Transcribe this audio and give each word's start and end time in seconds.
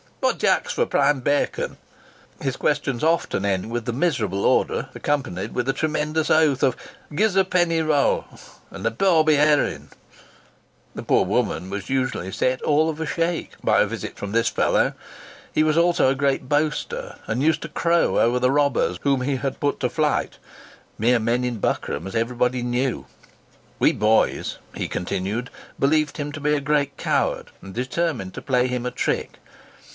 'What 0.19 0.39
d'ye 0.39 0.49
ax 0.49 0.73
for 0.73 0.85
prime 0.85 1.19
bacon?'—his 1.21 2.55
questions 2.55 3.03
often 3.03 3.45
ending 3.45 3.69
with 3.69 3.85
the 3.85 3.93
miserable 3.93 4.45
order, 4.45 4.89
accompanied 4.95 5.53
with 5.53 5.69
a 5.69 5.73
tremendous 5.73 6.29
oath, 6.31 6.63
of 6.63 6.75
'Gie's 7.13 7.35
a 7.35 7.43
penny 7.45 7.81
rrow 7.81 8.25
(roll) 8.25 8.25
an' 8.71 8.85
a 8.85 8.91
baubee 8.91 9.35
herrin!' 9.35 9.89
The 10.95 11.03
poor 11.03 11.25
woman 11.25 11.69
was 11.69 11.89
usually 11.89 12.31
set 12.31 12.61
'all 12.63 12.89
of 12.89 12.99
a 12.99 13.05
shake' 13.05 13.53
by 13.63 13.81
a 13.81 13.85
visit 13.87 14.15
from 14.15 14.31
this 14.31 14.47
fellow. 14.49 14.93
He 15.53 15.63
was 15.63 15.77
also 15.77 16.09
a 16.09 16.15
great 16.15 16.47
boaster, 16.49 17.17
and 17.27 17.43
used 17.43 17.61
to 17.63 17.67
crow 17.69 18.17
over 18.19 18.39
the 18.39 18.51
robbers 18.51 18.99
whom 19.01 19.21
he 19.21 19.35
had 19.37 19.59
put 19.59 19.79
to 19.81 19.89
flight; 19.89 20.37
mere 20.97 21.19
men 21.19 21.43
in 21.43 21.59
buckram, 21.59 22.07
as 22.07 22.15
everybody 22.15 22.63
knew. 22.63 23.05
We 23.77 23.91
boys," 23.91 24.57
he 24.75 24.87
continued, 24.87 25.51
"believed 25.79 26.17
him 26.17 26.31
to 26.31 26.39
be 26.39 26.53
a 26.55 26.59
great 26.61 26.97
coward, 26.97 27.47
and 27.61 27.73
determined 27.73 28.33
to 28.35 28.41
play 28.41 28.67
him 28.67 28.85
a 28.85 28.91
trick. 28.91 29.37